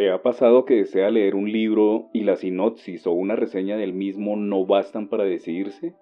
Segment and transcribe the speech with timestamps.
[0.00, 3.92] ¿Le ha pasado que desea leer un libro y la sinopsis o una reseña del
[3.92, 5.92] mismo no bastan para decidirse?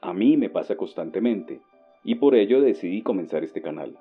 [0.00, 1.60] A mí me pasa constantemente,
[2.04, 3.98] y por ello decidí comenzar este canal.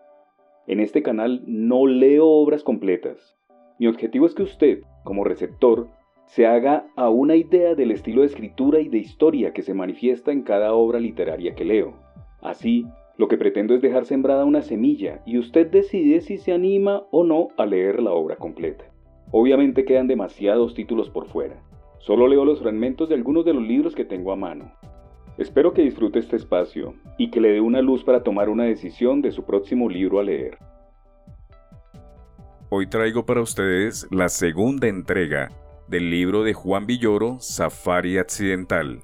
[0.67, 3.35] En este canal no leo obras completas.
[3.79, 5.87] Mi objetivo es que usted, como receptor,
[6.27, 10.31] se haga a una idea del estilo de escritura y de historia que se manifiesta
[10.31, 11.95] en cada obra literaria que leo.
[12.41, 12.85] Así,
[13.17, 17.23] lo que pretendo es dejar sembrada una semilla y usted decide si se anima o
[17.23, 18.85] no a leer la obra completa.
[19.39, 21.61] Obviamente quedan demasiados títulos por fuera.
[21.99, 24.71] Solo leo los fragmentos de algunos de los libros que tengo a mano.
[25.37, 29.21] Espero que disfrute este espacio y que le dé una luz para tomar una decisión
[29.21, 30.57] de su próximo libro a leer.
[32.69, 35.51] Hoy traigo para ustedes la segunda entrega
[35.87, 39.03] del libro de Juan Villoro, Safari Accidental.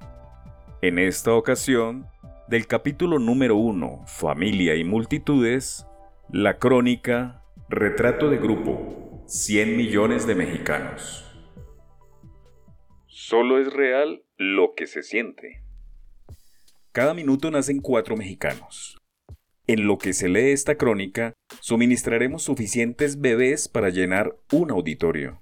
[0.81, 2.07] En esta ocasión,
[2.47, 5.85] del capítulo número 1, Familia y Multitudes,
[6.31, 11.23] la crónica Retrato de Grupo, 100 millones de mexicanos.
[13.07, 15.63] Solo es real lo que se siente.
[16.91, 18.99] Cada minuto nacen cuatro mexicanos.
[19.65, 25.41] En lo que se lee esta crónica, suministraremos suficientes bebés para llenar un auditorio.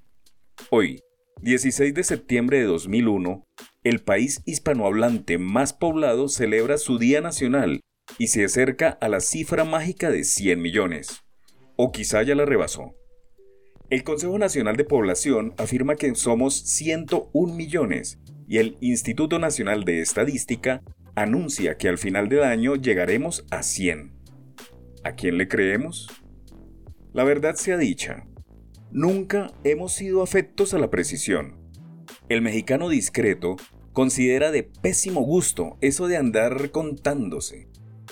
[0.69, 1.01] Hoy,
[1.41, 3.43] 16 de septiembre de 2001,
[3.83, 7.81] el país hispanohablante más poblado celebra su Día Nacional
[8.19, 11.23] y se acerca a la cifra mágica de 100 millones.
[11.77, 12.93] O quizá ya la rebasó.
[13.91, 19.99] El Consejo Nacional de Población afirma que somos 101 millones y el Instituto Nacional de
[19.99, 20.81] Estadística
[21.13, 24.13] anuncia que al final del año llegaremos a 100.
[25.03, 26.07] ¿A quién le creemos?
[27.11, 28.25] La verdad sea dicha,
[28.91, 31.57] nunca hemos sido afectos a la precisión.
[32.29, 33.57] El mexicano discreto
[33.91, 37.67] considera de pésimo gusto eso de andar contándose,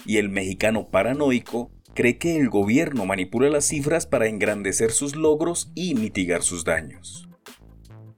[0.05, 5.69] y el mexicano paranoico cree que el gobierno manipula las cifras para engrandecer sus logros
[5.75, 7.27] y mitigar sus daños.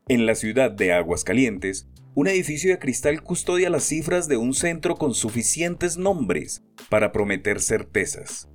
[0.07, 4.97] En la ciudad de Aguascalientes, un edificio de cristal custodia las cifras de un centro
[4.97, 8.51] con suficientes nombres para prometer certezas.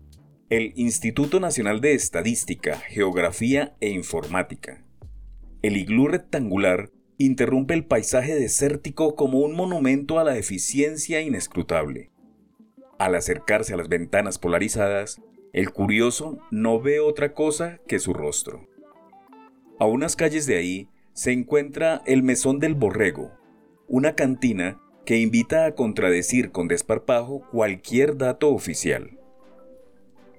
[0.49, 4.84] El Instituto Nacional de Estadística, Geografía e Informática.
[5.61, 12.12] El iglú rectangular interrumpe el paisaje desértico como un monumento a la eficiencia inescrutable.
[12.99, 15.21] Al acercarse a las ventanas polarizadas,
[15.53, 18.67] el curioso no ve otra cosa que su rostro.
[19.79, 23.33] A unas calles de ahí se encuentra el Mesón del Borrego,
[23.89, 29.19] una cantina que invita a contradecir con desparpajo cualquier dato oficial.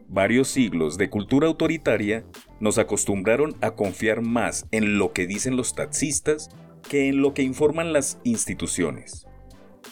[0.10, 2.26] Varios siglos de cultura autoritaria
[2.60, 6.50] nos acostumbraron a confiar más en lo que dicen los taxistas
[6.90, 9.28] que en lo que informan las instituciones.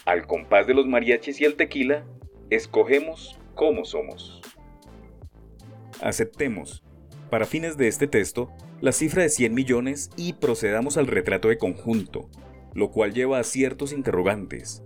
[0.04, 2.04] Al compás de los mariachis y el tequila,
[2.50, 4.40] escogemos cómo somos.
[6.00, 6.84] Aceptemos,
[7.30, 11.58] para fines de este texto, la cifra de 100 millones y procedamos al retrato de
[11.58, 12.28] conjunto,
[12.74, 14.84] lo cual lleva a ciertos interrogantes.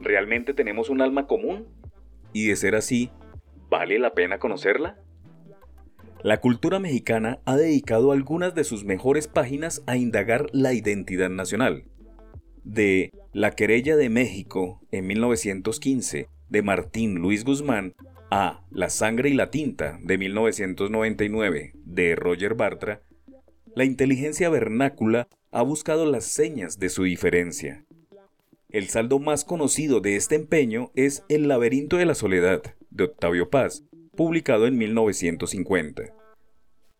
[0.00, 1.68] ¿Realmente tenemos un alma común?
[2.32, 3.10] Y de ser así,
[3.70, 4.98] ¿vale la pena conocerla?
[6.22, 11.84] La cultura mexicana ha dedicado algunas de sus mejores páginas a indagar la identidad nacional.
[12.64, 17.94] De La querella de México en 1915 de Martín Luis Guzmán
[18.30, 23.02] a La sangre y la tinta de 1999 de Roger Bartra,
[23.74, 27.86] la inteligencia vernácula ha buscado las señas de su diferencia.
[28.68, 33.48] El saldo más conocido de este empeño es El laberinto de la soledad, de Octavio
[33.48, 33.84] Paz,
[34.14, 36.14] publicado en 1950.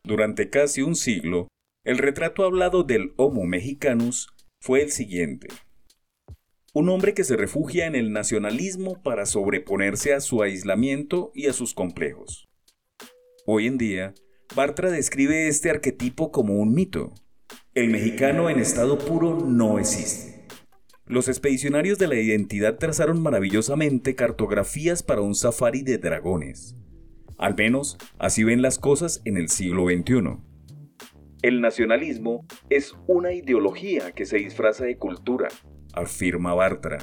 [0.04, 1.48] Durante casi un siglo,
[1.84, 4.28] el retrato hablado del Homo mexicanus
[4.60, 5.48] fue el siguiente.
[6.74, 11.52] Un hombre que se refugia en el nacionalismo para sobreponerse a su aislamiento y a
[11.52, 12.48] sus complejos.
[13.46, 14.14] Hoy en día,
[14.54, 17.14] Bartra describe este arquetipo como un mito,
[17.78, 20.44] el mexicano en estado puro no existe.
[21.06, 26.74] Los expedicionarios de la identidad trazaron maravillosamente cartografías para un safari de dragones.
[27.38, 30.38] Al menos así ven las cosas en el siglo XXI.
[31.42, 35.46] El nacionalismo es una ideología que se disfraza de cultura,
[35.98, 36.98] afirma Bartra.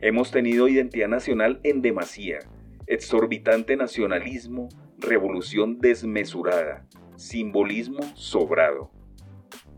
[0.00, 2.38] Hemos tenido identidad nacional en demasía,
[2.86, 4.68] exorbitante nacionalismo,
[4.98, 6.86] revolución desmesurada,
[7.16, 8.90] simbolismo sobrado.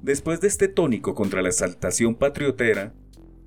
[0.01, 2.95] Después de este tónico contra la exaltación patriotera,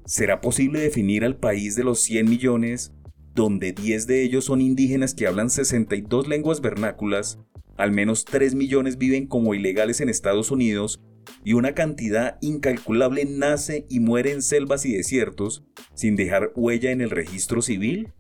[0.06, 2.94] ¿será posible definir al país de los 100 millones,
[3.34, 7.40] donde 10 de ellos son indígenas que hablan 62 lenguas vernáculas,
[7.78, 11.02] al menos 3 millones viven como ilegales en Estados Unidos
[11.44, 15.64] y una cantidad incalculable nace y muere en selvas y desiertos
[15.94, 18.14] sin dejar huella en el registro civil?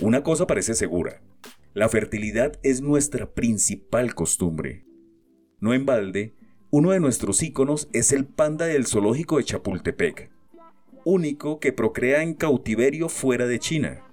[0.00, 1.22] Una cosa parece segura.
[1.74, 4.84] La fertilidad es nuestra principal costumbre.
[5.60, 6.34] No en balde,
[6.70, 10.30] uno de nuestros íconos es el panda del zoológico de Chapultepec,
[11.04, 14.04] único que procrea en cautiverio fuera de China.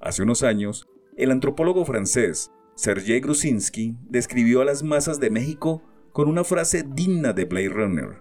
[0.00, 0.86] Hace unos años,
[1.16, 5.82] el antropólogo francés Sergei Grusinski describió a las masas de México
[6.16, 8.16] con una frase digna de Blade Runner.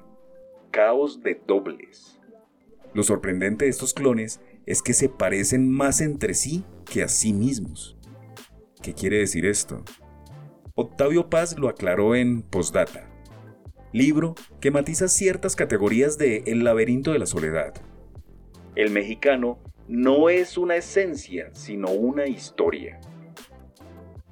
[0.70, 2.20] Caos de dobles.
[2.94, 7.32] Lo sorprendente de estos clones es que se parecen más entre sí que a sí
[7.32, 7.98] mismos.
[8.82, 9.82] ¿Qué quiere decir esto?
[10.76, 13.10] Octavio Paz lo aclaró en Postdata,
[13.94, 17.76] libro que matiza ciertas categorías de El laberinto de la soledad.
[18.76, 19.58] El mexicano
[19.88, 23.00] no es una esencia, sino una historia.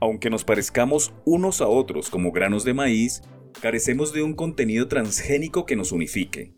[0.01, 3.21] Aunque nos parezcamos unos a otros como granos de maíz,
[3.61, 6.53] carecemos de un contenido transgénico que nos unifique.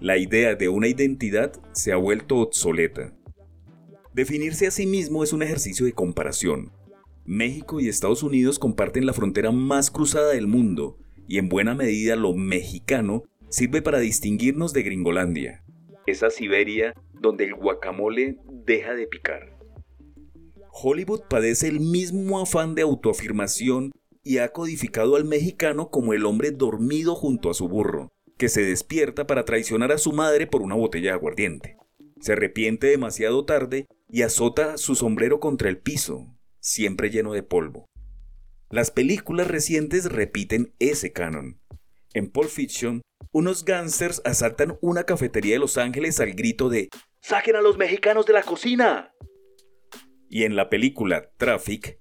[0.00, 3.14] La idea de una identidad se ha vuelto obsoleta.
[4.12, 6.72] Definirse a sí mismo es un ejercicio de comparación.
[7.24, 10.98] México y Estados Unidos comparten la frontera más cruzada del mundo,
[11.28, 15.64] y en buena medida lo mexicano sirve para distinguirnos de Gringolandia,
[16.06, 19.56] esa Siberia donde el guacamole deja de picar.
[20.70, 23.92] Hollywood padece el mismo afán de autoafirmación
[24.26, 28.62] y ha codificado al mexicano como el hombre dormido junto a su burro, que se
[28.62, 31.76] despierta para traicionar a su madre por una botella de aguardiente.
[32.20, 36.26] Se arrepiente demasiado tarde y azota su sombrero contra el piso,
[36.58, 37.86] siempre lleno de polvo.
[38.68, 41.60] Las películas recientes repiten ese canon.
[42.12, 46.88] En Pulp Fiction, unos gángsters asaltan una cafetería de Los Ángeles al grito de
[47.20, 49.12] ¡Saquen a los mexicanos de la cocina!
[50.28, 52.00] Y en la película Traffic,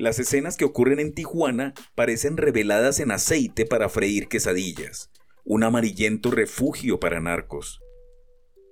[0.00, 5.10] las escenas que ocurren en Tijuana parecen reveladas en aceite para freír quesadillas,
[5.44, 7.80] un amarillento refugio para narcos.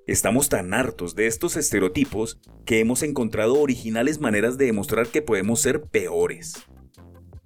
[0.07, 5.61] Estamos tan hartos de estos estereotipos que hemos encontrado originales maneras de demostrar que podemos
[5.61, 6.55] ser peores.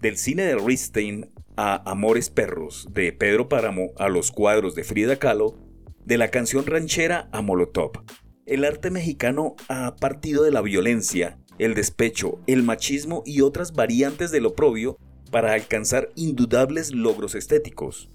[0.00, 5.16] Del cine de Ristein a Amores Perros, de Pedro Páramo a los cuadros de Frida
[5.16, 5.58] Kahlo,
[6.04, 8.04] de la canción ranchera a Molotov,
[8.46, 14.30] el arte mexicano ha partido de la violencia, el despecho, el machismo y otras variantes
[14.30, 14.98] del oprobio
[15.30, 18.10] para alcanzar indudables logros estéticos.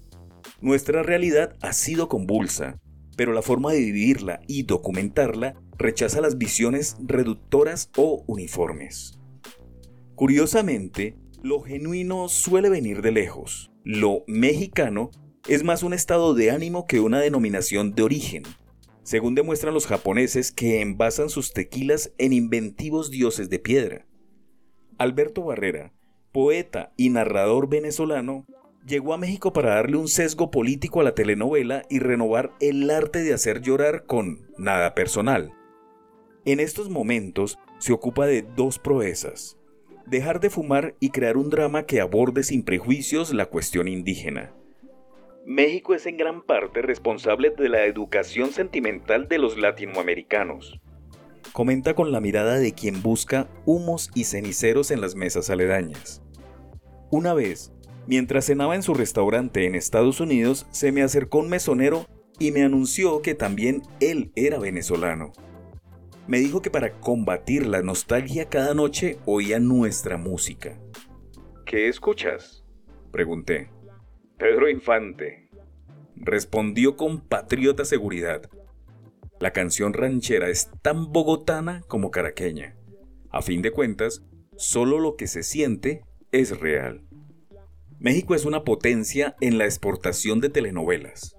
[0.60, 2.78] Nuestra realidad ha sido convulsa,
[3.16, 9.18] pero la forma de vivirla y documentarla rechaza las visiones reductoras o uniformes.
[10.14, 13.70] Curiosamente, lo genuino suele venir de lejos.
[13.84, 15.10] Lo mexicano
[15.48, 18.42] es más un estado de ánimo que una denominación de origen,
[19.08, 24.06] según demuestran los japoneses que envasan sus tequilas en inventivos dioses de piedra.
[24.98, 25.94] Alberto Barrera,
[26.30, 28.44] poeta y narrador venezolano,
[28.86, 33.22] llegó a México para darle un sesgo político a la telenovela y renovar el arte
[33.22, 35.54] de hacer llorar con nada personal.
[36.44, 39.56] En estos momentos se ocupa de dos proezas,
[40.04, 44.52] dejar de fumar y crear un drama que aborde sin prejuicios la cuestión indígena.
[45.46, 50.80] México es en gran parte responsable de la educación sentimental de los latinoamericanos.
[51.52, 56.22] Comenta con la mirada de quien busca humos y ceniceros en las mesas aledañas.
[57.10, 57.72] Una vez,
[58.06, 62.06] mientras cenaba en su restaurante en Estados Unidos, se me acercó un mesonero
[62.38, 65.32] y me anunció que también él era venezolano.
[66.26, 70.78] Me dijo que para combatir la nostalgia cada noche oía nuestra música.
[71.64, 72.64] ¿Qué escuchas?
[73.10, 73.70] Pregunté.
[74.38, 75.48] Pedro Infante,
[76.14, 78.48] respondió con patriota seguridad.
[79.40, 82.76] La canción ranchera es tan bogotana como caraqueña.
[83.30, 84.24] A fin de cuentas,
[84.56, 87.02] solo lo que se siente es real.
[87.98, 91.36] México es una potencia en la exportación de telenovelas.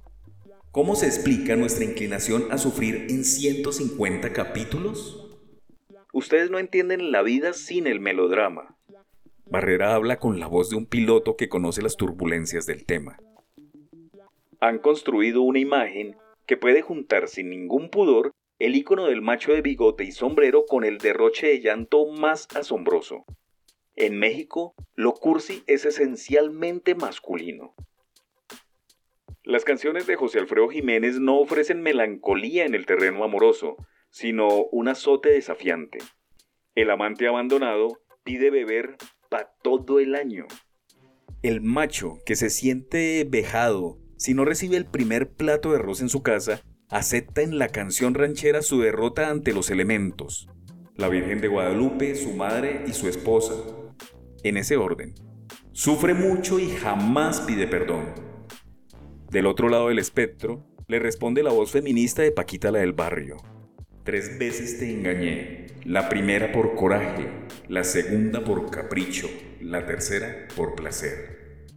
[0.71, 5.39] ¿Cómo se explica nuestra inclinación a sufrir en 150 capítulos?
[6.11, 8.78] Ustedes no entienden la vida sin el melodrama.
[9.49, 13.17] Barrera habla con la voz de un piloto que conoce las turbulencias del tema.
[14.59, 16.15] Han construido una imagen
[16.45, 20.83] que puede juntar sin ningún pudor el icono del macho de bigote y sombrero con
[20.83, 23.25] el derroche de llanto más asombroso.
[23.95, 27.73] En México, lo cursi es esencialmente masculino.
[29.43, 33.77] Las canciones de José Alfredo Jiménez no ofrecen melancolía en el terreno amoroso,
[34.11, 35.97] sino un azote desafiante.
[36.75, 38.95] El amante abandonado pide beber
[39.29, 40.45] para todo el año.
[41.41, 46.09] El macho que se siente vejado si no recibe el primer plato de arroz en
[46.09, 50.49] su casa, acepta en la canción ranchera su derrota ante los elementos,
[50.95, 53.53] la Virgen de Guadalupe, su madre y su esposa.
[54.43, 55.15] En ese orden.
[55.71, 58.13] Sufre mucho y jamás pide perdón.
[59.31, 63.37] Del otro lado del espectro, le responde la voz feminista de Paquita la del barrio.
[64.09, 67.29] Tres veces te engañé, la primera por coraje,
[67.67, 69.29] la segunda por capricho,
[69.61, 71.67] la tercera por placer.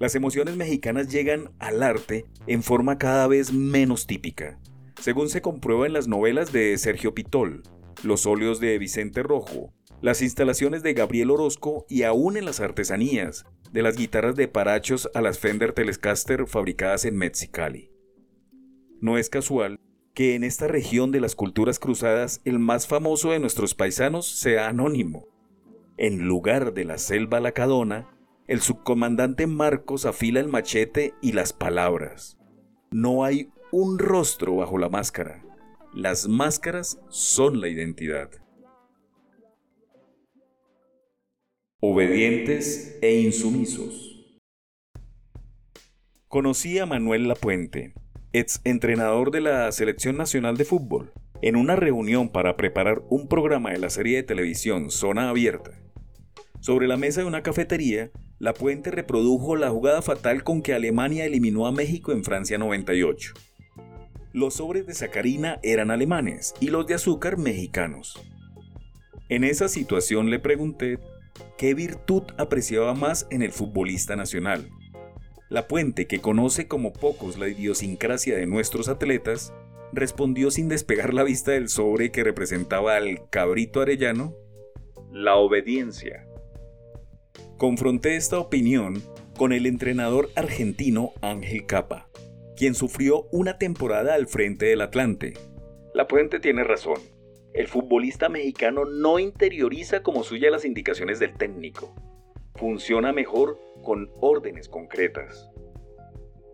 [0.00, 4.58] Las emociones mexicanas llegan al arte en forma cada vez menos típica,
[5.00, 7.62] según se comprueba en las novelas de Sergio Pitol,
[8.02, 9.72] los óleos de Vicente Rojo,
[10.02, 15.08] las instalaciones de Gabriel Orozco y aún en las artesanías, de las guitarras de parachos
[15.14, 17.92] a las Fender Telecaster fabricadas en Mexicali.
[19.00, 19.78] No es casual
[20.16, 24.66] que en esta región de las culturas cruzadas el más famoso de nuestros paisanos sea
[24.66, 25.28] anónimo.
[25.98, 28.08] En lugar de la selva lacadona,
[28.46, 32.38] el subcomandante Marcos afila el machete y las palabras.
[32.90, 35.44] No hay un rostro bajo la máscara.
[35.92, 38.30] Las máscaras son la identidad.
[41.80, 44.40] Obedientes e insumisos.
[46.26, 47.92] Conocí a Manuel Lapuente,
[48.38, 53.70] ex entrenador de la Selección Nacional de Fútbol, en una reunión para preparar un programa
[53.70, 55.70] de la serie de televisión Zona Abierta.
[56.60, 61.24] Sobre la mesa de una cafetería, La Puente reprodujo la jugada fatal con que Alemania
[61.24, 63.32] eliminó a México en Francia 98.
[64.34, 68.22] Los sobres de sacarina eran alemanes y los de azúcar mexicanos.
[69.30, 70.98] En esa situación le pregunté
[71.56, 74.68] qué virtud apreciaba más en el futbolista nacional.
[75.48, 79.54] La Puente, que conoce como pocos la idiosincrasia de nuestros atletas,
[79.92, 84.34] respondió sin despegar la vista del sobre que representaba al cabrito arellano,
[85.12, 86.26] la obediencia.
[87.58, 89.00] Confronté esta opinión
[89.36, 92.08] con el entrenador argentino Ángel Capa,
[92.56, 95.34] quien sufrió una temporada al frente del Atlante.
[95.94, 96.98] La Puente tiene razón.
[97.54, 101.94] El futbolista mexicano no interioriza como suya las indicaciones del técnico.
[102.58, 105.50] Funciona mejor con órdenes concretas.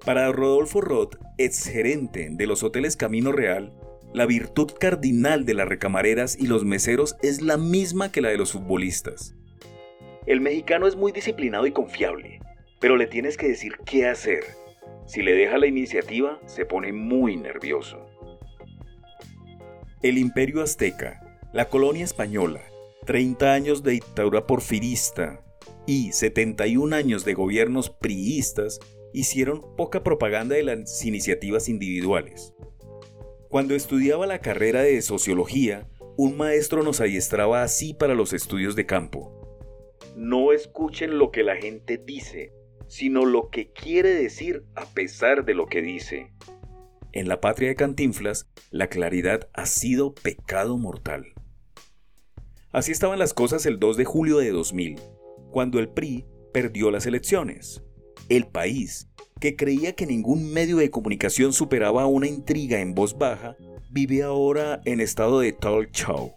[0.04, 3.72] Para Rodolfo Roth, ex gerente de los hoteles Camino Real,
[4.12, 8.36] la virtud cardinal de las recamareras y los meseros es la misma que la de
[8.36, 9.36] los futbolistas.
[10.26, 12.40] El mexicano es muy disciplinado y confiable,
[12.80, 14.42] pero le tienes que decir qué hacer.
[15.06, 18.04] Si le deja la iniciativa, se pone muy nervioso.
[20.02, 22.60] El imperio azteca, la colonia española,
[23.06, 25.42] 30 años de dictadura porfirista
[25.86, 28.80] y 71 años de gobiernos priistas
[29.12, 32.54] hicieron poca propaganda de las iniciativas individuales.
[33.48, 38.86] Cuando estudiaba la carrera de sociología, un maestro nos adiestraba así para los estudios de
[38.86, 39.38] campo.
[40.16, 42.52] No escuchen lo que la gente dice,
[42.86, 46.32] sino lo que quiere decir a pesar de lo que dice.
[47.12, 51.26] En la patria de Cantinflas, la claridad ha sido pecado mortal.
[52.70, 54.98] Así estaban las cosas el 2 de julio de 2000,
[55.52, 57.84] cuando el PRI perdió las elecciones.
[58.28, 63.56] El país, que creía que ningún medio de comunicación superaba una intriga en voz baja,
[63.90, 66.32] vive ahora en estado de talk show.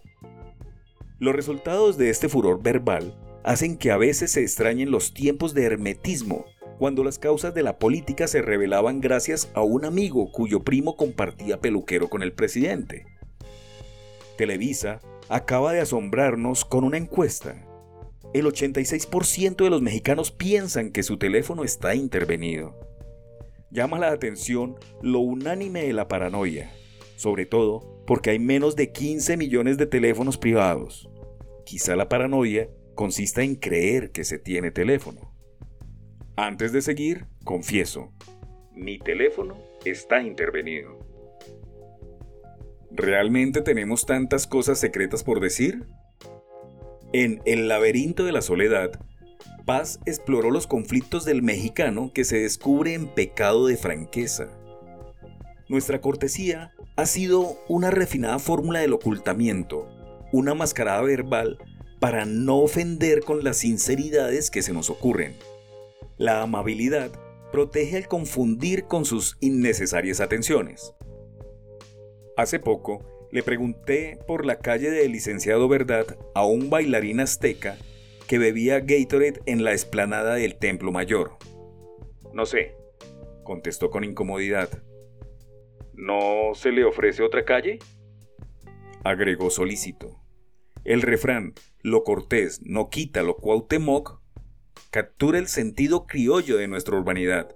[1.18, 5.64] Los resultados de este furor verbal hacen que a veces se extrañen los tiempos de
[5.64, 6.44] hermetismo,
[6.78, 11.60] cuando las causas de la política se revelaban gracias a un amigo cuyo primo compartía
[11.60, 13.06] peluquero con el presidente.
[14.36, 17.65] Televisa acaba de asombrarnos con una encuesta.
[18.36, 22.78] El 86% de los mexicanos piensan que su teléfono está intervenido.
[23.70, 26.70] Llama la atención lo unánime de la paranoia,
[27.16, 31.08] sobre todo porque hay menos de 15 millones de teléfonos privados.
[31.64, 35.34] Quizá la paranoia consista en creer que se tiene teléfono.
[36.36, 38.12] Antes de seguir, confieso,
[38.74, 40.98] mi teléfono está intervenido.
[42.90, 45.86] ¿Realmente tenemos tantas cosas secretas por decir?
[47.18, 48.90] En El laberinto de la soledad,
[49.64, 54.48] Paz exploró los conflictos del mexicano que se descubre en pecado de franqueza.
[55.70, 59.88] Nuestra cortesía ha sido una refinada fórmula del ocultamiento,
[60.30, 61.56] una mascarada verbal
[62.00, 65.36] para no ofender con las sinceridades que se nos ocurren.
[66.18, 67.12] La amabilidad
[67.50, 70.92] protege al confundir con sus innecesarias atenciones.
[72.36, 77.76] Hace poco le pregunté por la calle del licenciado Verdad a un bailarín azteca
[78.26, 81.36] que bebía Gatorade en la explanada del Templo Mayor.
[82.32, 82.76] No sé,
[83.44, 84.82] contestó con incomodidad.
[85.94, 87.78] ¿No se le ofrece otra calle?
[89.04, 90.20] Agregó solícito.
[90.84, 94.20] El refrán, lo cortés no quita lo cuautemoc,
[94.90, 97.54] captura el sentido criollo de nuestra urbanidad.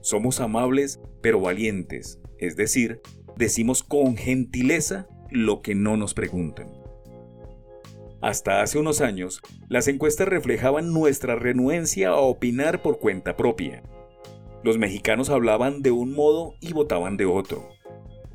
[0.00, 3.00] Somos amables pero valientes, es decir,
[3.36, 6.68] decimos con gentileza lo que no nos preguntan.
[8.20, 13.82] Hasta hace unos años, las encuestas reflejaban nuestra renuencia a opinar por cuenta propia.
[14.62, 17.68] Los mexicanos hablaban de un modo y votaban de otro.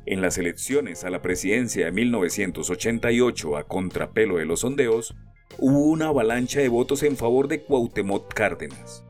[0.06, 5.14] En las elecciones a la presidencia de 1988 a contrapelo de los sondeos,
[5.58, 9.04] hubo una avalancha de votos en favor de Cuauhtémoc Cárdenas.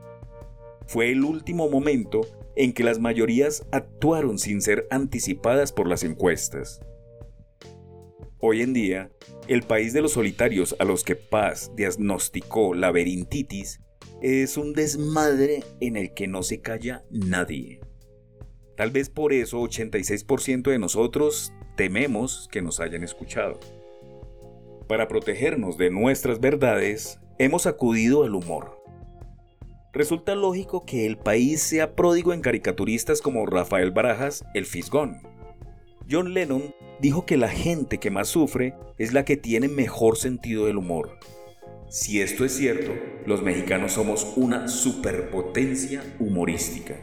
[0.87, 2.21] fue el último momento
[2.55, 6.81] en que las mayorías actuaron sin ser anticipadas por las encuestas.
[8.39, 9.11] Hoy en día,
[9.47, 13.81] el país de los solitarios a los que Paz diagnosticó laberintitis
[14.21, 17.81] es un desmadre en el que no se calla nadie.
[18.75, 23.59] Tal vez por eso 86% de nosotros tememos que nos hayan escuchado.
[24.87, 28.80] Para protegernos de nuestras verdades, hemos acudido al humor.
[29.93, 35.21] Resulta lógico que el país sea pródigo en caricaturistas como Rafael Barajas, el Fisgón.
[36.09, 40.65] John Lennon dijo que la gente que más sufre es la que tiene mejor sentido
[40.65, 41.17] del humor.
[41.89, 42.93] Si esto es cierto,
[43.25, 46.95] los mexicanos somos una superpotencia humorística.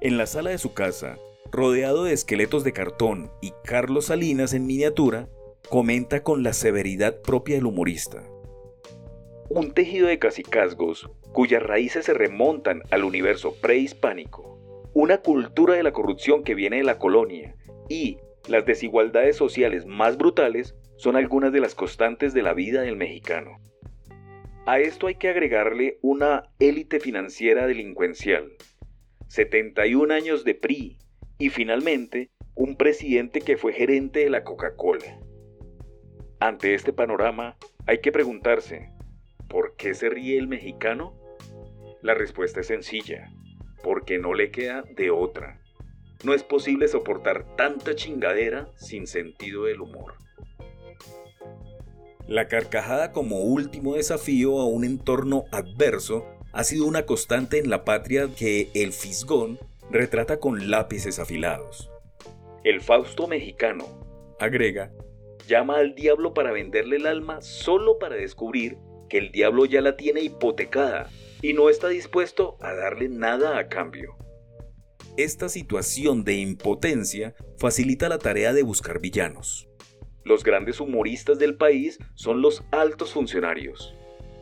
[0.00, 1.18] En la sala de su casa,
[1.52, 5.28] rodeado de esqueletos de cartón y Carlos Salinas en miniatura,
[5.70, 8.24] comenta con la severidad propia del humorista.
[9.50, 15.92] Un tejido de casicazgos cuyas raíces se remontan al universo prehispánico, una cultura de la
[15.92, 17.56] corrupción que viene de la colonia
[17.88, 22.94] y las desigualdades sociales más brutales son algunas de las constantes de la vida del
[22.96, 23.58] mexicano.
[24.64, 28.52] A esto hay que agregarle una élite financiera delincuencial,
[29.26, 30.98] 71 años de PRI
[31.38, 35.18] y finalmente un presidente que fue gerente de la Coca-Cola.
[36.38, 38.92] Ante este panorama hay que preguntarse,
[39.48, 41.23] ¿por qué se ríe el mexicano?
[42.04, 43.30] La respuesta es sencilla,
[43.82, 45.58] porque no le queda de otra.
[46.22, 50.12] No es posible soportar tanta chingadera sin sentido del humor.
[52.28, 57.86] La carcajada como último desafío a un entorno adverso ha sido una constante en la
[57.86, 59.58] patria que el Fisgón
[59.90, 61.90] retrata con lápices afilados.
[62.64, 63.86] El Fausto mexicano,
[64.38, 64.92] agrega,
[65.48, 68.76] llama al diablo para venderle el alma solo para descubrir
[69.08, 71.08] que el diablo ya la tiene hipotecada
[71.44, 74.16] y no está dispuesto a darle nada a cambio.
[75.18, 79.68] Esta situación de impotencia facilita la tarea de buscar villanos.
[80.24, 83.94] Los grandes humoristas del país son los altos funcionarios.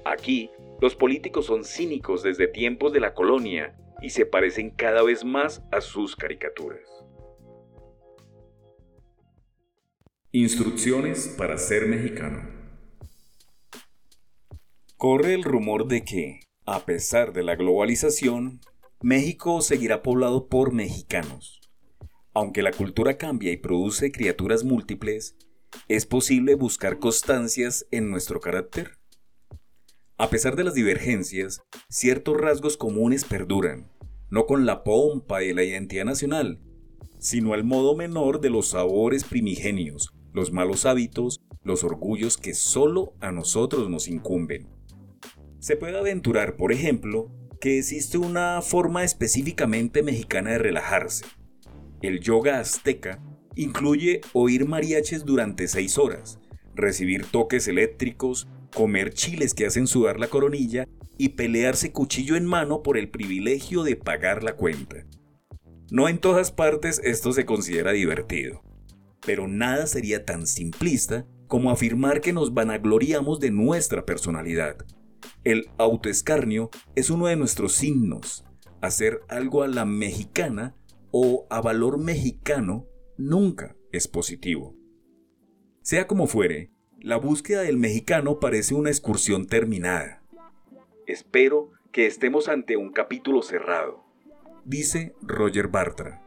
[0.05, 0.49] Aquí,
[0.81, 5.61] los políticos son cínicos desde tiempos de la colonia y se parecen cada vez más
[5.73, 6.89] a sus caricaturas.
[10.31, 12.49] Instrucciones para ser mexicano.
[14.97, 18.61] Corre el rumor de que, a pesar de la globalización,
[19.01, 21.61] México seguirá poblado por mexicanos.
[22.35, 25.37] Aunque la cultura cambia y produce criaturas múltiples,
[25.89, 28.99] ¿Es posible buscar constancias en nuestro carácter?
[30.19, 33.91] A pesar de las divergencias, ciertos rasgos comunes perduran,
[34.31, 36.61] no con la pompa de la identidad nacional,
[37.19, 43.15] sino al modo menor de los sabores primigenios, los malos hábitos, los orgullos que solo
[43.21, 44.69] a nosotros nos incumben.
[45.63, 51.25] Se puede aventurar, por ejemplo, que existe una forma específicamente mexicana de relajarse.
[52.03, 53.23] El yoga azteca
[53.55, 56.41] Incluye oír mariaches durante seis horas,
[56.75, 62.83] recibir toques eléctricos, comer chiles que hacen sudar la coronilla y pelearse cuchillo en mano
[62.83, 65.07] por el privilegio de pagar la cuenta.
[65.93, 68.65] No en todas partes esto se considera divertido,
[69.25, 74.79] pero nada sería tan simplista como afirmar que nos vanagloriamos de nuestra personalidad.
[75.45, 78.45] El autoescarnio es uno de nuestros signos.
[78.81, 80.77] Hacer algo a la mexicana
[81.11, 84.75] o a valor mexicano nunca es positivo.
[85.83, 90.23] Sea como fuere, la búsqueda del mexicano parece una excursión terminada.
[91.07, 94.05] Espero que estemos ante un capítulo cerrado,
[94.65, 96.23] dice Roger Bartra.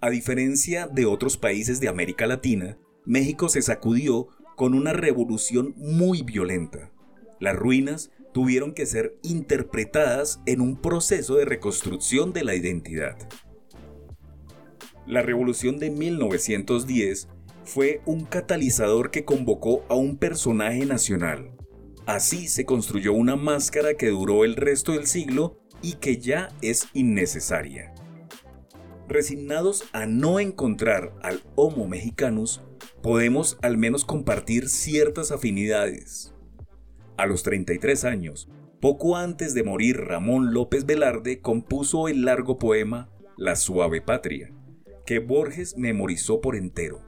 [0.00, 6.22] A diferencia de otros países de América Latina, México se sacudió con una revolución muy
[6.22, 6.92] violenta.
[7.40, 13.16] Las ruinas tuvieron que ser interpretadas en un proceso de reconstrucción de la identidad.
[15.06, 17.28] La revolución de 1910
[17.64, 21.50] fue un catalizador que convocó a un personaje nacional.
[22.06, 26.88] Así se construyó una máscara que duró el resto del siglo y que ya es
[26.92, 27.94] innecesaria.
[29.08, 32.62] Resignados a no encontrar al Homo Mexicanus,
[33.02, 36.34] podemos al menos compartir ciertas afinidades.
[37.20, 38.48] A los 33 años,
[38.80, 44.54] poco antes de morir Ramón López Velarde compuso el largo poema La suave patria
[45.04, 47.02] que Borges memorizó por entero.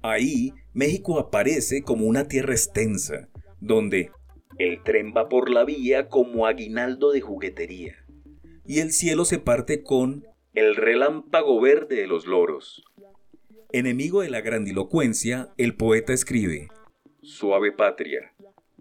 [0.00, 3.28] Ahí México aparece como una tierra extensa,
[3.60, 4.12] donde
[4.56, 7.96] el tren va por la vía como aguinaldo de juguetería,
[8.64, 12.82] y el cielo se parte con el relámpago verde de los loros.
[13.72, 16.68] Enemigo de la grandilocuencia, el poeta escribe,
[17.20, 18.32] Suave patria,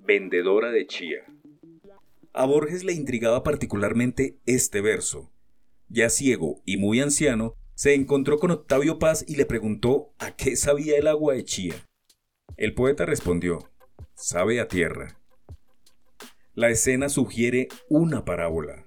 [0.05, 1.25] vendedora de chía.
[2.33, 5.31] A Borges le intrigaba particularmente este verso.
[5.87, 10.55] Ya ciego y muy anciano, se encontró con Octavio Paz y le preguntó a qué
[10.55, 11.75] sabía el agua de Chía.
[12.57, 13.69] El poeta respondió,
[14.15, 15.19] sabe a tierra.
[16.53, 18.85] La escena sugiere una parábola.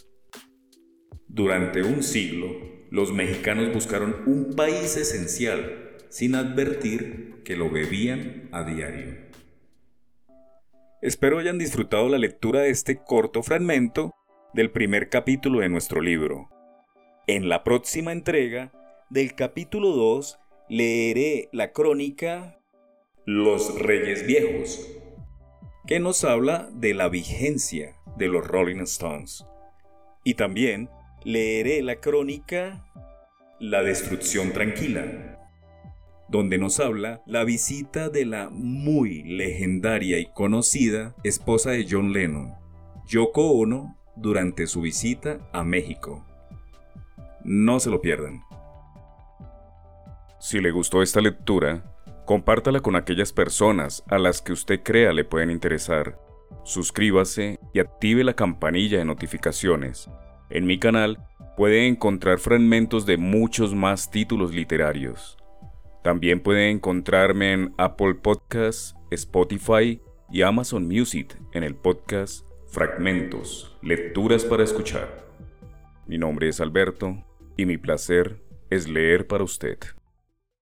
[1.27, 2.49] Durante un siglo,
[2.91, 9.28] los mexicanos buscaron un país esencial sin advertir que lo bebían a diario.
[11.01, 14.17] Espero hayan disfrutado la lectura de este corto fragmento
[14.53, 16.49] del primer capítulo de nuestro libro.
[17.29, 18.73] En la próxima entrega
[19.09, 22.59] del capítulo 2 leeré la crónica
[23.25, 24.91] Los Reyes Viejos,
[25.87, 29.47] que nos habla de la vigencia de los Rolling Stones.
[30.25, 30.91] Y también
[31.23, 32.85] leeré la crónica
[33.61, 35.38] La Destrucción Tranquila,
[36.29, 42.55] donde nos habla la visita de la muy legendaria y conocida esposa de John Lennon,
[43.07, 46.25] Yoko Ono, durante su visita a México.
[47.45, 48.43] No se lo pierdan.
[50.41, 55.25] Si le gustó esta lectura, compártala con aquellas personas a las que usted crea le
[55.25, 56.19] pueden interesar.
[56.65, 60.11] Suscríbase y active la campanilla de notificaciones.
[60.51, 65.38] En mi canal puede encontrar fragmentos de muchos más títulos literarios.
[66.03, 74.45] También puede encontrarme en Apple Podcasts, Spotify y Amazon Music en el podcast Fragmentos, Lecturas
[74.45, 75.27] para Escuchar.
[76.07, 77.25] Mi nombre es Alberto
[77.57, 79.79] y mi placer es leer para usted.